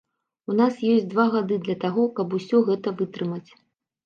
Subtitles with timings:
[0.51, 3.49] У нас ёсць два гады для таго, каб усё гэта вытрымаць.